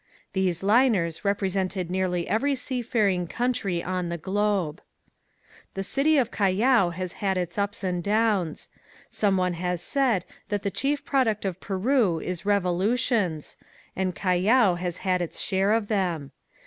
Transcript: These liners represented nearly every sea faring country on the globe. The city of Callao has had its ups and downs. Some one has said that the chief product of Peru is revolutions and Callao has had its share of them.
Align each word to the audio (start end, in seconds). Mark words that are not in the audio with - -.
These 0.33 0.63
liners 0.63 1.23
represented 1.23 1.91
nearly 1.91 2.27
every 2.27 2.55
sea 2.55 2.81
faring 2.81 3.27
country 3.27 3.83
on 3.83 4.09
the 4.09 4.17
globe. 4.17 4.81
The 5.75 5.83
city 5.83 6.17
of 6.17 6.31
Callao 6.31 6.89
has 6.89 7.13
had 7.21 7.37
its 7.37 7.55
ups 7.59 7.83
and 7.83 8.01
downs. 8.03 8.67
Some 9.11 9.37
one 9.37 9.53
has 9.53 9.79
said 9.79 10.25
that 10.49 10.63
the 10.63 10.71
chief 10.71 11.05
product 11.05 11.45
of 11.45 11.59
Peru 11.61 12.19
is 12.19 12.47
revolutions 12.47 13.57
and 13.95 14.15
Callao 14.15 14.73
has 14.73 14.97
had 15.05 15.21
its 15.21 15.39
share 15.39 15.71
of 15.71 15.87
them. 15.87 16.31